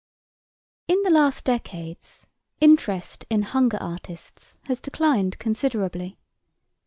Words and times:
In 0.87 0.99
the 1.03 1.11
last 1.11 1.43
decades 1.45 2.25
interest 2.59 3.23
in 3.29 3.43
hunger 3.43 3.77
artists 3.79 4.57
has 4.63 4.81
declined 4.81 5.37
considerably. 5.37 6.17